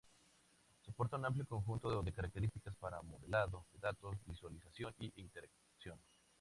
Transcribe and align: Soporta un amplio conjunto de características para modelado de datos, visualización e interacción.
Soporta 0.79 1.15
un 1.17 1.25
amplio 1.25 1.45
conjunto 1.45 2.01
de 2.01 2.11
características 2.11 2.75
para 2.77 3.03
modelado 3.03 3.67
de 3.71 3.77
datos, 3.77 4.17
visualización 4.25 4.95
e 4.97 5.11
interacción. 5.17 5.99